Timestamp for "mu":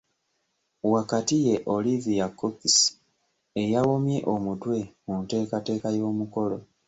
5.05-5.13